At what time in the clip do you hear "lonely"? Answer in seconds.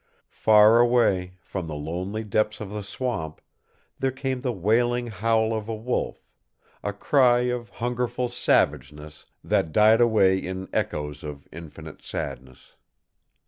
1.75-2.23